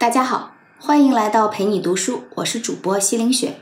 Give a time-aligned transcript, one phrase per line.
[0.00, 3.56] 大家好，欢迎来到陪你读书，我是主播西林雪。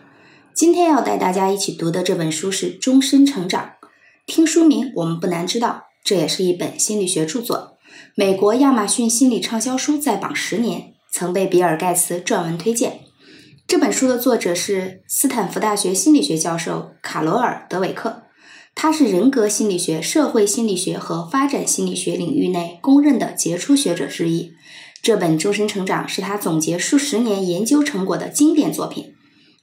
[0.55, 3.73] 今天要带大家一起读的这本书是《终身成长》。
[4.25, 7.79] 听书名，我们不难知道，这也是一本心理学著作。
[8.15, 13.01] 美国亚马逊心理畅销书在榜十年，曾被比尔盖茨撰文推荐。
[13.67, 18.23] 这本书的作者是斯坦福大学心理学教授卡罗尔·德韦克，
[18.81, 24.53] 他是人格心理学、社会心理学和发展心理学领域内公认的杰出学者之一。
[25.03, 29.15] 这本《终身成长》是他总结数十年研究成果的经典作品。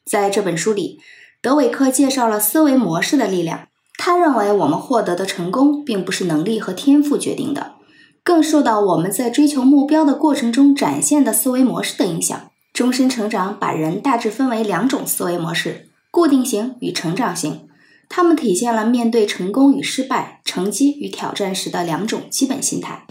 [0.05, 0.99] 在这本书里，
[1.41, 3.69] 德韦克介绍了思维模式的力量。
[3.97, 7.75] 他认为，我们获得的成功并不是能力和天赋决定的，
[8.21, 12.37] 更受到我们在追求目标的过程中展现的思维模式的影响。
[12.73, 17.61] 终身成长把人大致分为两种思维模式：固定型与成长型。
[18.09, 23.05] 它们体现了面对成功与失败、成绩与挑战时的两种基本心态。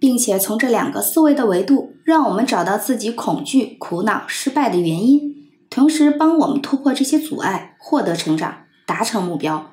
[0.00, 5.34] 并且从这两个思维的维度，让我们找到自己恐惧、苦恼、失败的原因，
[5.70, 9.70] 同时帮我们突破这些阻碍，获得成长，达成目标。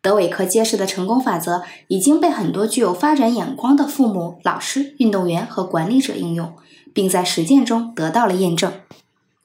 [0.00, 6.52] 德韦克揭示的成功法则已经被很多具有发展眼光的父母、老师、运动员和管理者应用，
[6.94, 8.72] 并在实践中得到了验证。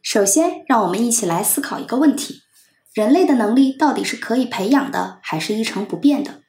[0.04, 2.41] 首先，让我们一起来思考一个问题：
[2.94, 6.42] 人类的能力到底是可以培养的，还是一成不变的？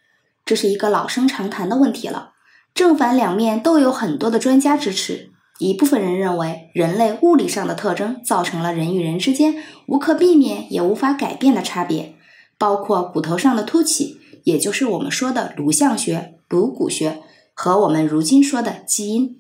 [0.45, 2.33] 这是一个老生常谈的问题了。
[2.75, 5.31] 正反两面都有很多的专家支持。
[5.59, 12.17] 一部分人认为，人类物理上的特征造成了人与人之间无可避免也无法改变的差别，
[12.59, 17.21] 包括骨头上的凸起，也就是我们说的颅相学、颅骨学，
[17.55, 19.37] 和我们如今说的基因。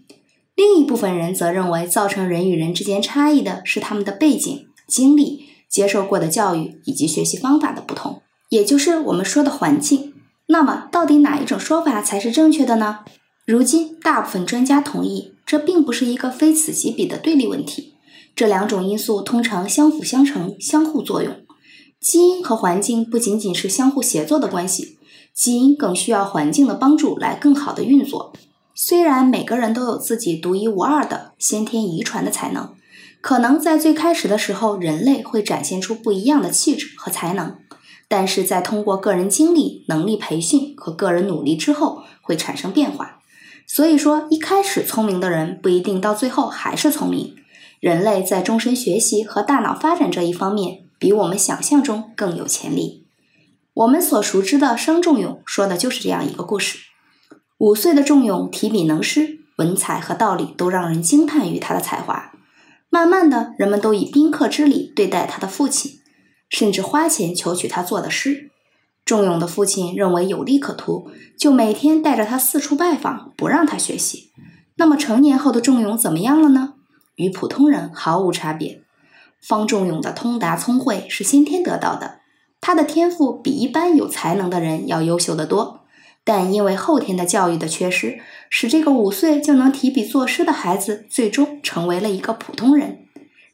[0.54, 5.41] 另一部分人则认为，造成人与人之间差异的是他们的背景、经历、
[5.72, 8.20] 接受过的教育以及学习方法的不同，
[8.50, 10.12] 也就是我们说的环境。
[10.48, 12.98] 那么，到底哪一种说法才是正确的呢？
[13.46, 17.94] 如今，大部分专家同意，这并不是一个非此即彼的对立问题。
[18.36, 21.34] 这两种因素通常相辅相成、相互作用。
[21.98, 24.98] 基因和环境不仅仅是相互协作的关系，
[25.32, 28.34] 基因更需要环境的帮助来更好的运作。
[28.74, 32.74] 虽然每个人都有自己独一无二的先天遗传的才能，
[33.22, 37.56] 可能在最开始的时候，人类会展现出不一样的气质和才能，
[38.08, 43.20] 但是在通过个人经历、能力培训和个人努力之后，会产生变化。
[43.64, 47.36] 所以说，一开始聪明的人不一定到最后还是聪明。
[47.78, 53.06] 人类在终身学习和大脑发展这一方面，比我们想象中更有潜力。
[53.72, 56.78] 我们所熟知的商仲永说的就是这样一个故事。
[57.58, 62.32] 五岁的仲永提笔能诗，文采和道理都让人惊叹于他的才华。
[62.94, 66.00] 慢慢的，人们都以宾客之礼对待他的父亲，
[66.50, 68.50] 甚至花钱求取他做的诗。
[69.06, 74.30] 仲永的父亲认为有利可图，就每天带着他四处拜访，不让他学习。
[74.76, 76.74] 那么成年后的仲永怎么样了呢？
[77.14, 78.82] 与普通人毫无差别。
[79.40, 82.20] 方仲永的通达聪慧是先天得到的，
[82.60, 85.81] 他的天赋比一般有才能的人要优秀得多。
[86.24, 93.06] 但因为后天的教育的缺失，使这个五岁就能提笔作诗的孩子最终成为了一个普通人。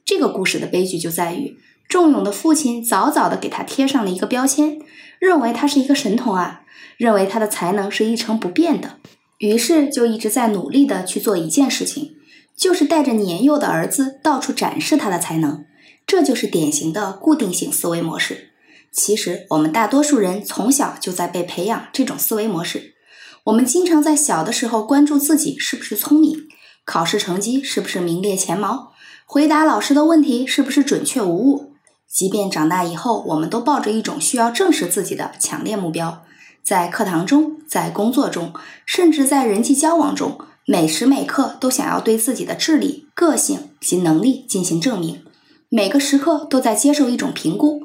[0.05, 1.57] 这个故事的悲剧就在于，
[1.89, 4.79] 仲永的父亲早早的给他贴上了一个标签。
[5.19, 6.61] 认为他是一个神童啊，
[6.97, 8.99] 认为他的才能是一成不变的，
[9.39, 12.13] 于是就一直在努力的去做一件事情，
[12.57, 15.65] 就是带着年幼的儿子到处展示他的才能。
[16.07, 18.51] 这就是典型的固定性思维模式。
[18.99, 22.97] 其实我们大多数人从小就在被培养这种思维模式。
[23.45, 26.49] 我们经常在小的时候关注自己是不是聪明，
[26.85, 28.93] 考试成绩是不是名列前茅，
[29.25, 31.75] 回答老师的问题是不是准确无误。
[32.09, 36.25] 即便长大以后，我们都抱着一种需要证实自己的强烈目标，
[36.65, 38.53] 在课堂中，在工作中，
[38.85, 45.23] 甚至在人际交往中，每时每刻都想要对自己的智力、个性及能力进行证明。
[45.69, 47.85] 每个时刻都在接受一种评估：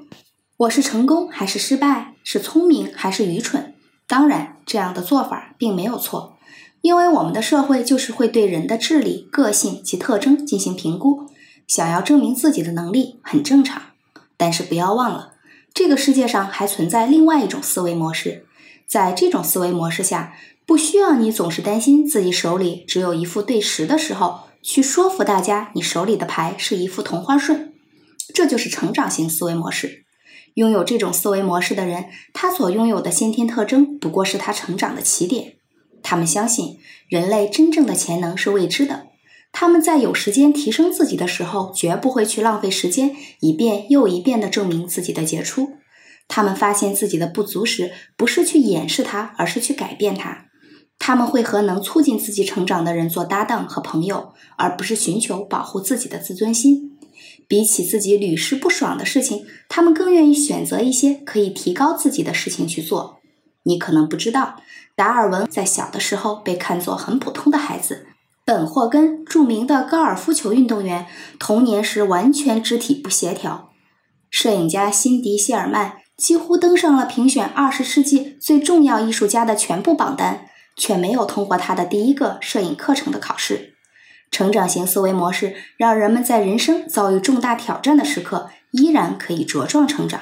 [0.64, 2.14] 我是成功还是失败？
[2.24, 3.74] 是聪明还是愚蠢？
[4.08, 6.38] 当然，这样的做法并没有错，
[6.82, 11.30] 因为我们的社会就是会对人的智力、个性及特征进行评估，
[11.68, 13.82] 想要证明自己的能力很正常。
[14.38, 15.34] 但是不要忘了，
[15.74, 18.46] 这个世界上还存在另外一种思维模式。
[18.88, 20.34] 在这种思维模式下，
[20.66, 27.74] 不需要你总是担心自己手里只有一副对十的时候，去说服大家你手里的牌是一副同花顺。
[28.34, 30.03] 这就是成长型思维模式。
[30.56, 35.56] 拥有这种思维模式的人，他所拥有的先天特征不过是他成长的起点。
[36.02, 36.78] 他们相信，
[37.08, 39.08] 人类真正的潜能是未知的。
[39.52, 45.74] 他们在有时间提升自己的时候，绝不会去浪费时间一遍又一遍地证明自己的杰出。
[46.28, 50.46] 他们发现自己的不足时，不是去掩饰它，而是去改变它。
[50.98, 56.93] 他们会和能促进自己成长的人做搭档和朋友，而不是寻求保护自己的自尊心。
[57.54, 63.20] 比起自己屡试不爽的事情，他们更愿意选择一些可以提高自己的事情去做。
[63.66, 64.56] 你可能不知道，
[64.96, 68.08] 达尔文在小的时候被看作很普通的孩子。
[68.44, 71.06] 本霍根，著名的高尔夫球运动员，
[71.38, 73.70] 童年时完全肢体不协调。
[74.32, 80.48] 摄影家辛迪·谢尔曼几乎登上了评选二十世纪最重要艺术家的全部榜单。
[80.76, 83.76] 却没有通过他的第一个摄影课程的考试。
[84.34, 90.20] 成长型思维模式让人们在人生遭遇重大挑战的时刻，依然可以茁壮成长。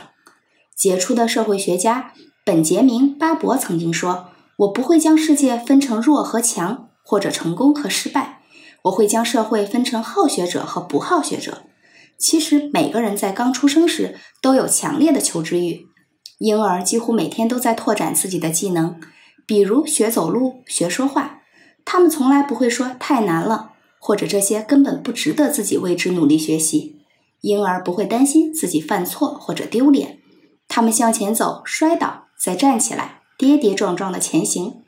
[0.76, 2.12] 杰出的社会学家
[2.44, 8.42] 本杰明·巴伯曾经说：“我不会将世界分成弱和强，或者成功和失败，
[8.84, 11.64] 我会将社会分成好学者和不好学者。”
[12.20, 15.88] 其实，每个人在刚出生时都有强烈的求知欲，
[16.40, 19.00] 婴儿几乎每天都在拓展自己的技能。
[19.48, 21.40] 比如学走路、学说话，
[21.86, 23.71] 他们从来不会说太难了，
[24.04, 26.98] 或者这些根本不值得自己为之努力学习。
[27.42, 30.18] 婴儿不会担心自己犯错或者丢脸，
[30.68, 34.82] 他们向前走，摔倒再站起来，跌跌撞撞的前行。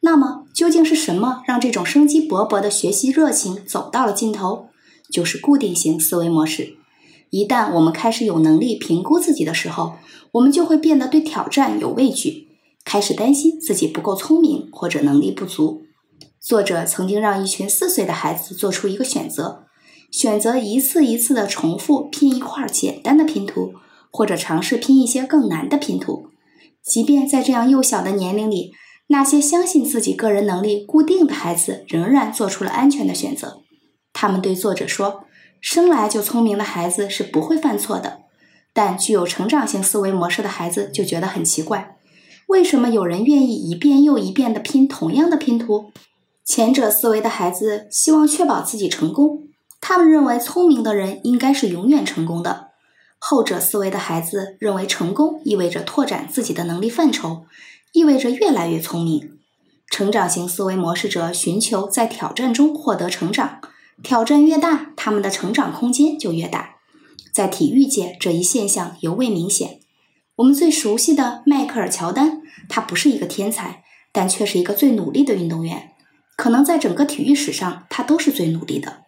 [0.00, 4.66] 那么，究竟是什么让这种生机勃勃的学习热情走到了尽头？
[5.10, 6.76] 就是固定型思维模式。
[7.30, 9.94] 一旦我们开始有能力评估自己的时候，
[10.32, 12.48] 我们就会变得对挑战有畏惧。
[12.84, 15.82] 开始担心自己不够聪明或者能力不足。
[16.40, 19.66] 作者曾经让一群四岁的孩子做出一个选择：
[20.10, 23.74] 选择一次一次的重复拼一块简单的拼图，
[24.10, 26.28] 或者尝试拼一些更难的拼图。
[26.82, 28.72] 即便在这样幼小的年龄里，
[29.08, 33.58] 那些相信自己个人能力固定的孩子仍然做出了安全的选择。
[34.14, 35.24] 他们对作者说
[35.60, 38.22] ：“生来就聪明的孩子是不会犯错的，
[38.72, 41.96] 但具有成长性思维模式的孩子就觉得很奇怪。”
[42.48, 45.92] 为什么有人愿意一遍又一遍地拼同样的拼图？
[46.44, 49.48] 前者思维的孩子希望确保自己成功，
[49.80, 52.70] 他们认为聪明的人应该是永远成功的；
[53.18, 57.44] 后者思维的孩子认为成功意味着拓展自己的能力范畴，
[57.92, 59.38] 意味着越来越聪明。
[59.86, 63.60] 成长型思维模式者寻求在挑战中获得成长，
[64.02, 66.76] 挑战越大，他们的成长空间就越大。
[67.32, 69.80] 在体育界，这一现象尤为明显。
[70.36, 75.89] 我们最熟悉的迈克尔·乔丹，他不是一个天才，但却是一个最努力的运动员。
[76.40, 79.02] 可能在整个体育史上，他都是最努力的。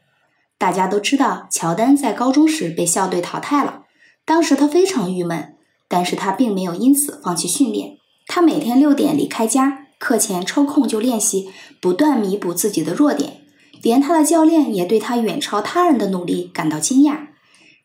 [0.58, 3.84] 大家都知道，乔丹在高中时被校队淘汰了，
[4.26, 5.54] 当时他非常郁闷，
[5.88, 7.96] 但是他并没有因此放弃训练。
[8.26, 11.48] 他每天六点离开家，课前抽空就练习，
[11.80, 13.40] 不断弥补自己的弱点。
[13.80, 17.28] 连他的教练也对他远超他人的努力感到惊讶。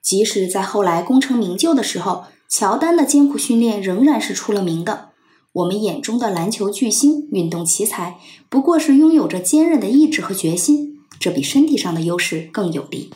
[0.02, 5.12] 即使在后来功成名就的时候，乔丹的艰苦训练仍然是出了名的。
[5.58, 13.12] 我们眼中的篮球巨星、运动奇才，不过是拥有着坚韧的意志和决心，这比身体上的优势更有利。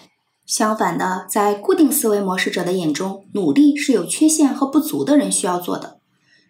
[0.47, 5.99] 相反的，在固定思维模式者的眼中，努力是有缺陷和不足的人需要做的。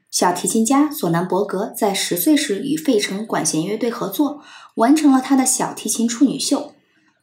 [0.09, 4.39] 小提琴家索南伯格在十岁时与费城管弦乐队合作，
[4.75, 6.71] 完成了他的小提琴处女秀。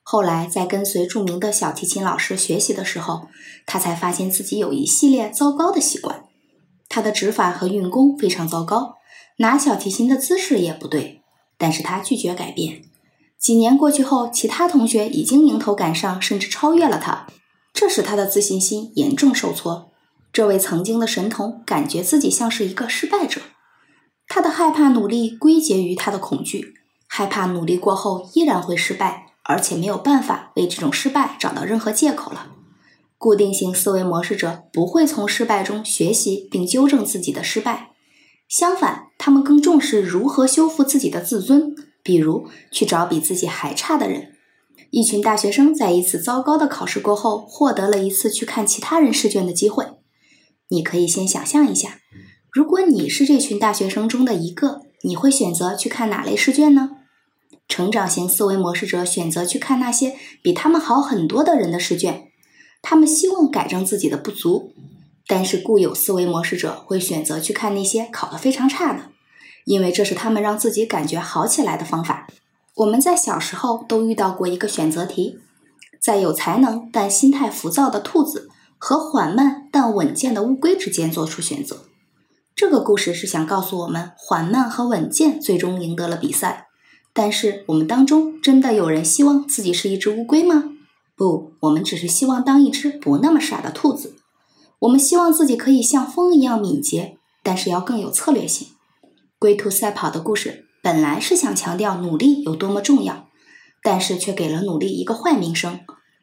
[0.03, 3.29] 后来，在跟随著名的小提琴老师学习的时候，
[3.67, 6.25] 他才发现自己有一系列糟糕的习惯。
[6.89, 8.97] 他的指法和运功非常糟糕，
[9.39, 11.23] 拿小提琴的姿势也不对。
[11.57, 12.83] 但是他拒绝改变。
[13.39, 17.27] 几年过去后，其他同学已经迎头赶上，甚至超越了他，
[17.73, 19.91] 这使他的自信心严重受挫。
[20.33, 23.41] 这位曾经的神童感觉自己像是一个失败者。
[24.27, 26.75] 他的害怕努力归结于他的恐惧，
[27.07, 29.27] 害怕努力过后依然会失败。
[29.45, 32.49] 而且没有办法为这种失败找到任何借口了。
[33.19, 37.91] 固定型思维模式者不会从失败中学习并纠正自己的失败，
[38.49, 44.35] 相反，他们更重视如何修复自己的自尊，比如去找比自己还差的人。
[44.91, 49.85] 一群大学生在一次糟糕的考试过后，获得了一次去看其他人试卷的机会。
[50.69, 51.99] 你可以先想象一下，
[52.53, 56.91] 如果你是这群大学生中的一个，你会选择去看哪类试卷呢？
[57.67, 62.28] 成长型思维模式者选择去看那些比他们好很多的人的试卷，
[62.83, 64.73] 他们希望改正自己的不足；
[65.27, 69.11] 但是固有思维模式者会选择去看那些考得非常差的，
[69.65, 72.27] 因为这是他们让自己感觉好起来的方法。
[72.77, 75.39] 我们在小时候都遇到过一个选择题，
[76.01, 81.85] 在有才能但心态浮躁的兔子和缓慢但稳健的乌龟之间做出选择。
[82.55, 86.67] 这个故事是想告诉我们，缓慢和稳健最终赢得了比赛。
[87.13, 90.65] 但是我们当中真的有人希望自己是一只乌龟吗？
[91.19, 94.15] 不，我们只是希望当一只不那么傻的兔子。
[94.79, 98.69] 我们希望自己可以像风一样敏捷，但是要更有策略性。
[99.41, 103.27] 龟兔赛跑的故事本来是想强调努力有多么重要，
[103.83, 105.81] 但是却给了努力一个坏名声。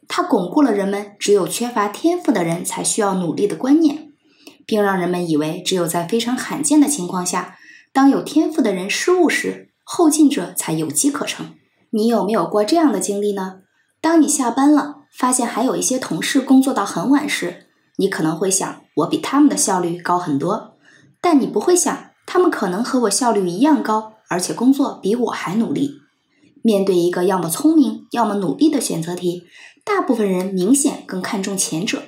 [0.07, 4.13] 它巩固了人们只有缺乏天赋的人才需要努力的观念，
[4.65, 7.57] 并让人们以为只有在非常罕见的情况下，
[7.91, 11.53] 当有天赋的人失误时，后进者才有机可乘。
[11.89, 13.64] 你有没有过这样的经历呢？
[14.05, 20.75] 当你下班了，发现还有一些同事工作到很晚时，你可能会想，我比他们的效率高很多，
[21.19, 25.93] 但你不会想，他们可能和我效率一样高，而且工作比我还努力。
[26.61, 29.45] 面对一个要么聪明，要么努力的选择题，
[29.83, 32.03] 大部分人明显更看重前者。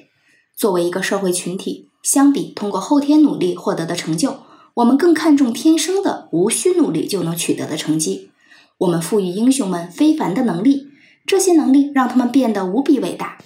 [0.56, 4.42] 作为一个社会群体，相比通过后天努力获得的成就，
[4.76, 8.30] 我们更看重天生的无需努力就能取得的成绩。
[8.78, 10.87] 我们赋予英雄们非凡的能力，
[11.28, 13.38] 这些能力让他们变得无比伟大。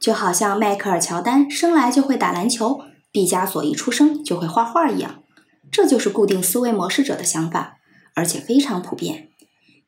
[0.00, 2.80] 就好像迈克尔·乔丹生来就会打篮球，
[3.12, 5.22] 毕加索一出生就会画画一样。
[5.70, 7.76] 这就是固定思维模式者的想法，
[8.14, 9.28] 而且非常普遍。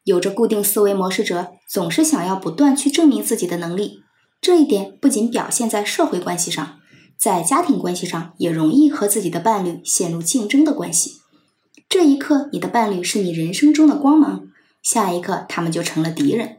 [0.05, 4.03] 有着固定思维模式者总是想要不断去证明自己的能力，
[4.41, 6.79] 这一点不仅表现在社会关系上，
[7.19, 11.21] 在家庭关系上也容易和自己的伴侣陷入竞争的关系。
[11.89, 14.49] 这一刻，你的伴侣是你人生中的光芒；
[14.83, 16.58] 下一刻，他们就成了敌人。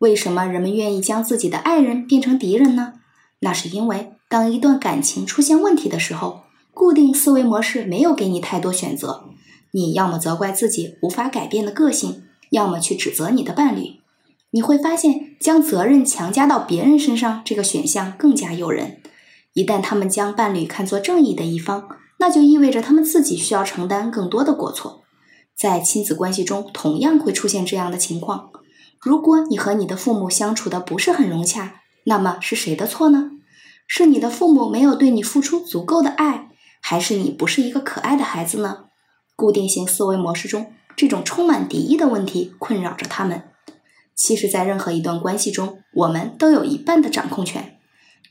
[0.00, 2.94] 为什么人们愿意将自己的爱人变成敌人呢？
[3.40, 6.40] 那是因为当一段感情出现问题的时候，
[6.72, 9.24] 固定思维模式没有给你太多选择，
[9.72, 12.22] 你要么责怪自己无法改变的个性。
[12.50, 14.00] 要么去指责你的伴侣，
[14.50, 19.00] 你会发现将责任强加到别人身上这个选项更加诱人。
[19.52, 21.88] 一旦他们将伴侣看作正义的一方，
[22.18, 25.04] 那就意味着他们自己需要承担更多的过错。
[25.56, 28.50] 在亲子关系中，同样会出现这样的情况。
[29.00, 33.30] 如果你和你的父母相处的不是很融洽，那么是谁的错呢？
[33.86, 36.50] 是你的父母没有对你付出足够的爱，
[36.82, 38.84] 还是你不是一个可爱的孩子呢？
[39.34, 40.72] 固定型思维模式中。
[40.96, 43.44] 这种充满敌意的问题困扰着他们。
[44.14, 47.78] 其实，在任何一段关系中，我们都有一半的掌控权。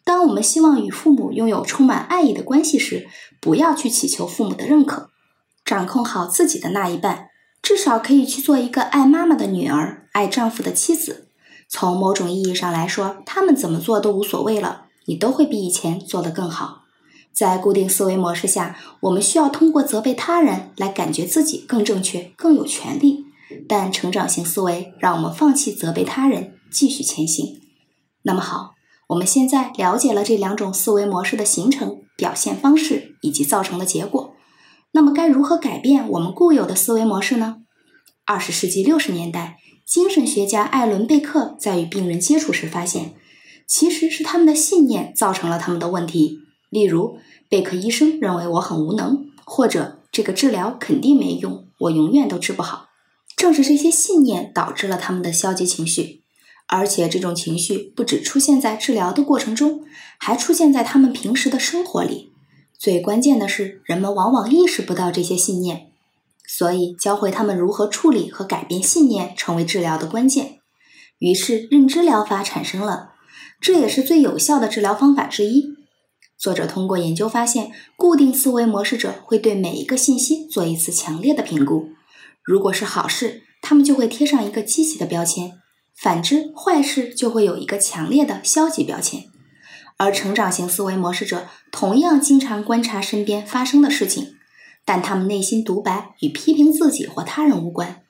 [0.04, 3.08] 当我们希望与父母拥有充满爱意的关系时，
[3.42, 5.10] 不要去祈求父母的认可，
[5.66, 7.30] 掌控好自己的那一半，
[7.64, 11.28] 至少可以去做一个爱妈妈的女儿，爱丈夫的妻子。
[11.68, 16.84] 从某种意义上来说，他们怎么做都无所谓了，你都会比以前做得更好。
[17.32, 23.26] 在固定思维模式下，我们需要通过责备他人来感觉自己更正确、更有权利。
[23.68, 27.62] 但成长型思维让我们放弃责备他人，继续前行。
[28.24, 28.72] 那么好，
[29.08, 34.36] 我们现在了解了这两种思维模式的形成、表现方式以及造成的结果。
[34.92, 37.58] 那么该如何改变我们固有的思维模式呢？
[38.26, 39.58] 二十世纪六十年代，
[39.90, 43.16] 精神学家艾伦·贝克在与病人接触时发现，
[43.66, 46.42] 其实是他们的信念造成了他们的问题。
[46.70, 47.18] 例如，
[47.50, 52.90] 贝克医生认为我很无能，或者这个治疗肯定没用，我永远都治不好。
[53.36, 56.22] 正是这些信念导致了他们的消极情绪，
[56.68, 59.82] 而且这种情绪不只出现在治疗的过程中，
[60.20, 62.32] 还出现在他们平时的生活里。
[62.78, 65.89] 最关键的是，人们往往意识不到这些信念，
[66.52, 70.58] 所以教会他们如何处理和改变信念，成为治疗的关键。
[71.20, 73.12] 于是，认知疗法产生了，
[73.62, 75.76] 这也是最有效的治疗方法之一。
[76.40, 81.90] 作者通过研究发现，固定思维模式者会对每一个信息做一次强烈的评估。
[82.44, 85.52] 如果是好事，他们就会贴上一个积极的标签；
[85.96, 89.26] 反之，坏事就会有一个强烈的消极标签。
[89.98, 94.39] 而成长型思维模式者同样经常观察身边发生的事情，
[94.90, 98.02] 但他们内心独白与批评自己或他人无关。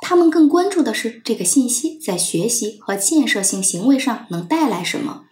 [0.00, 5.22] 他们更关注的是这个信息在学习和建设性行为上能带来什么，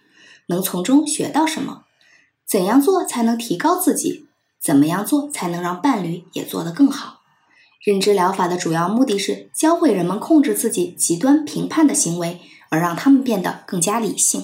[0.46, 1.82] 能从中学到什么。
[2.48, 4.28] 怎样做才能提高自己？
[4.58, 7.20] 怎么样做才能让伴侣也做得更好？
[7.84, 14.42] 认知疗法的主要目的是教会人们控制自己极端评判的行为，而让他们变得更加理性。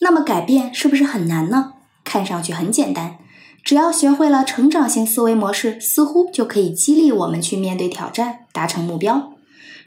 [0.00, 1.72] 那么改变是不是很难呢？
[2.04, 3.16] 看上去很简单，
[3.62, 9.32] 只要学会了成长型思维模式，似乎就可以激励我们去面对挑战，达成目标。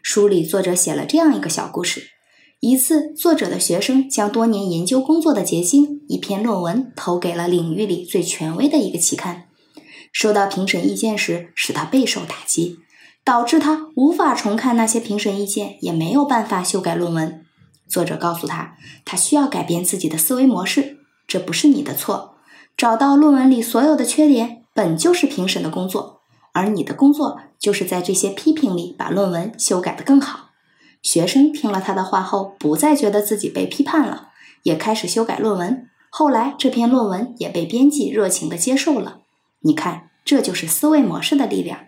[0.02, 2.10] 书里作者写了这样一个小故事。
[2.62, 9.44] 一次，作者的学生将多年研究工作的结晶——一篇论文投给了领域里最权威的一个期刊。
[10.12, 12.78] 收到评审意见时，使他备受打击，
[13.26, 17.44] 导致他无法重看那些评审意见，也没有办法修改论文。
[17.88, 21.00] 作者告诉他，他需要改变自己的思维模式。
[21.28, 22.35] 这不是你的错。
[22.78, 26.20] 找到论文里所有的缺点，本就是评审的工作，
[26.52, 30.50] 而你的工作就是在这些批评里把论文修改得更好。
[31.02, 34.30] 学生听了他的话后，不再觉得自己被批判了，
[34.64, 35.88] 也开始修改论文。
[36.10, 39.20] 后来，这篇论文也被编辑热情地接受了。
[39.62, 41.82] 你看，这就是思维模式的力量。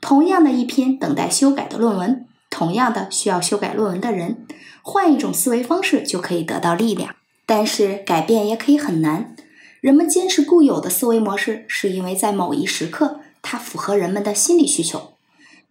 [0.00, 4.46] 同样的一篇等待修改的论文，同样的需要修改论文的人，
[4.82, 7.14] 换一种思维方式就可以得到力量。
[7.44, 9.34] 但是改变也可以很难。
[9.80, 15.14] 人们坚持固有的思维模式，是因为在某一时刻，它符合人们的心理需求。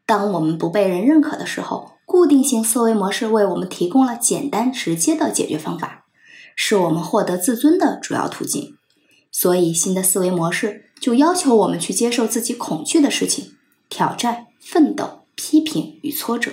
[0.06, 6.06] 当我们不被人认可的时候，固定型思维模式为我们提供了简单直接的解决方法，
[6.56, 8.76] 是我们获得自尊的主要途径。
[9.32, 13.54] 所以，新的思维模式就要求我们去接受自己恐惧的事情。
[13.88, 16.52] 挑战、奋斗、批评与挫折，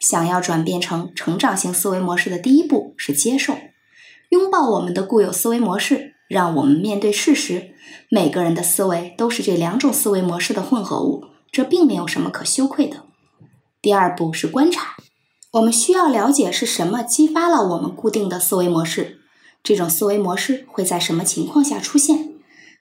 [0.00, 3.56] 想要转变成成长型思维模式的第一步是接受，
[4.30, 7.74] 拥抱我们的固有思维模式，让我们面对事实。
[8.10, 13.04] 每个人的思维都是这两种思维模式的混合物，这并没有什么可羞愧的。
[13.82, 14.96] 第二步是观察，
[15.52, 19.18] 我们需要了解是什么激发了我们固定的思维模式，
[19.62, 22.34] 这种思维模式会在什么情况下出现。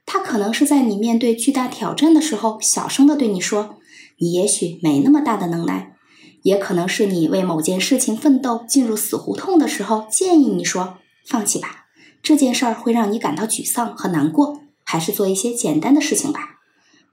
[0.05, 3.77] 它可能是在你面对巨大挑战的时候，小声的对你说
[4.19, 5.95] ：“你也许没那么大的能耐。”
[6.43, 11.82] 也可能是你为某件事情奋斗进入死胡同的时候，建议你说：“放弃吧，
[12.23, 16.61] 这件事儿会让你感到沮丧和难过，还是做一些简单的事情吧。”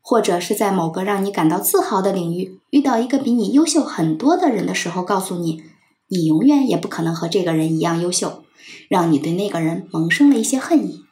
[0.03, 5.63] 或者是在某个让你感到自豪的领域遇到一个比你优秀很多的人的时候，告诉你
[6.09, 8.45] ：“你永远也不可能和这个人一样优秀。”
[8.89, 11.05] 让你对那个人萌生了一些恨意。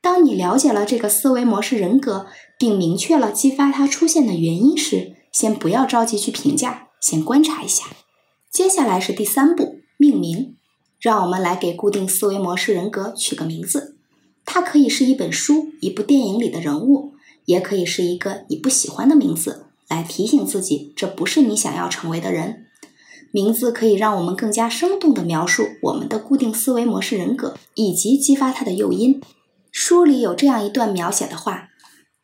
[0.00, 2.26] 当你了解了这个思维模式人格，
[2.58, 7.86] 并明确了激发它出现的原因时，先不要着急去评价，先观察一下。
[8.50, 10.55] 接下来是第三步，命名。
[10.98, 13.96] 让我们来给固定思维模式人格取个名字。
[14.44, 22.66] 它可以是一本书、一部电影里的人物，也可以是一个你不喜欢的名字，来提醒自己这不是你想要成为的人。
[23.32, 29.20] 名字可以让我们更加生动地描述我们的固定思维模式人格，以及激发它的诱因。
[29.70, 31.68] 书里有这样一段描写的话：“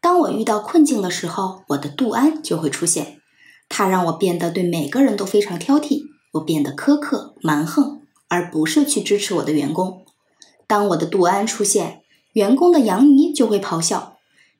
[0.00, 3.18] 当我遇到困境的时候，我的杜安就会出现，
[3.68, 6.04] 它让我变得对每个人都非常挑剔，
[6.35, 8.01] 我变得苛刻蛮横，
[8.33, 10.07] 而不是去支持我的员工。
[10.66, 12.01] 当我的杜安出现，
[12.33, 14.16] 员工的杨尼就会咆哮。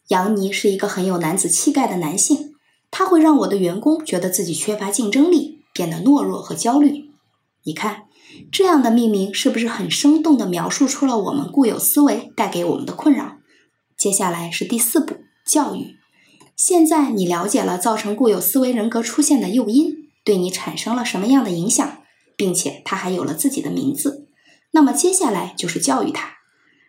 [0.09, 2.53] 杨尼是一个很有男子气概的男性，
[2.91, 7.11] 他会让我的员工觉得自己缺乏竞争力，变得懦弱和焦虑。
[7.63, 8.03] 你看。”
[8.51, 13.37] 这样的命名是不是很生动地描述出了我们固有思维带给我们的困扰？
[13.95, 15.97] 接下来是第四步，教育。
[16.57, 21.99] 现在你了解了造成固有思维人格出现的诱因，对你产生了什么样的影响，
[22.37, 24.27] 并且他还有了自己的名字。
[24.73, 26.39] 那么接下来就是教育他。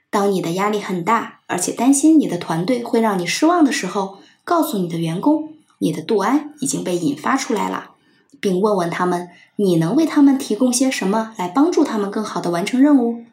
[0.09, 7.91] 当你的压力很大，而且担心你的团队会让你失望的时候，告诉你的员工，你的杜安已经被引发出来了。
[8.39, 13.23] 并问问他们，你能为他们提供些什么来帮助他们更好地完成任务？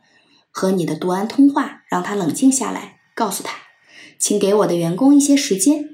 [0.50, 3.56] 和你的杜安通话，让他冷静下来，告诉他，
[4.18, 5.90] 请给我的员工一些时间。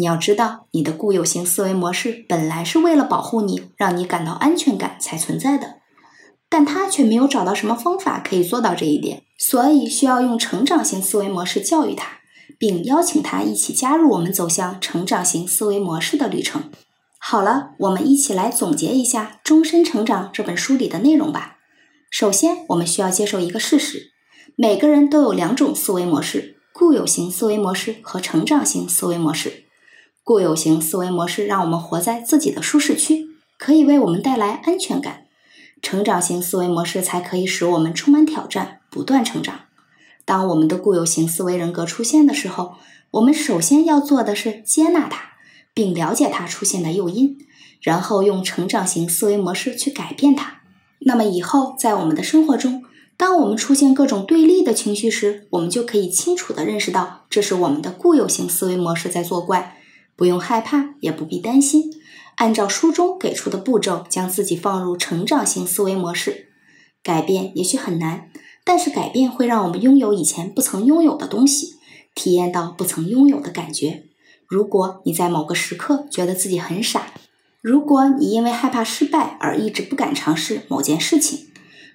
[0.00, 5.74] 你要知道，你的固有型思维模式本来是为了保护你，让你感到安全感才存在的，
[6.48, 12.20] 但他却没有找到什么方法可以做到这一点，所以需要用成长型思维模式教育他，
[12.58, 16.70] 并邀请他一起加入我们走向成长型思维模式的旅程。
[17.18, 21.58] 好了，我们一起来总结一下《终身成长》这本书里的内容吧。
[22.10, 24.12] 首先，我们需要接受一个事实：
[24.56, 29.66] 每个人都有两种思维模式，固有型思维模式和成长型思维模式。
[30.30, 35.24] 固有型思维模式让我们活在自己的舒适区，可以为我们带来安全感；
[35.82, 39.62] 成长型思维模式才可以使我们充满挑战，不断成长。
[40.24, 42.74] 当我们的固有型思维人格出现的时候，
[43.10, 45.30] 我们首先要做的是接纳它。
[45.74, 47.36] 并了解它出现的诱因，
[47.80, 50.60] 然后用成长型思维模式去改变它。
[51.00, 52.84] 那么以后在我们的生活中，
[53.16, 59.78] 当我们出现各种对立的情绪时，我们就可以清楚地认识到，这是我们的固有型思维模式在作怪。
[60.20, 61.90] 不用害怕，也不必担心。
[62.34, 66.48] 按照书中给出的步骤，将自己放入成长型思维模式。
[67.02, 68.28] 改变也许很难，
[68.62, 71.76] 但是改变会让我们拥有以前不曾拥有的东西，
[72.14, 74.02] 体验到不曾拥有的感觉。
[74.46, 77.14] 如果你在某个时刻觉得自己很傻，
[77.62, 81.46] 如果你因为害怕失败而一直不敢尝试某件事情，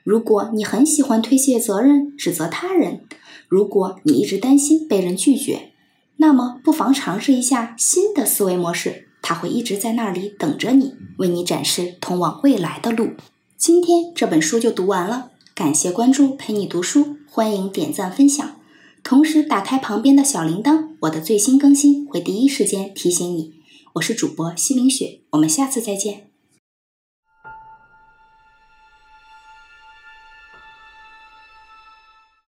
[0.04, 3.02] 如果你很喜欢推卸责任、指责他人，
[3.48, 5.74] 如果你一直担心被人拒绝，
[6.18, 13.12] 那么不妨尝试一下新的思维模式，它会一直在那里等着你，为你展示通往未来的路。
[13.58, 18.56] 今天这本书就读完了，感谢关注，陪你读书，欢迎点赞分享。
[19.04, 23.54] 同时打开旁边的小铃铛，我的最新更新会第一时间提醒你。
[23.94, 26.28] 我是主播西明雪，我们下次再见。